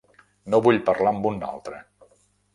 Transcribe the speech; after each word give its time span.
No 0.53 0.59
vull 0.67 0.79
parlar 0.87 1.13
amb 1.17 1.29
un 1.33 1.39
altre. 1.51 1.85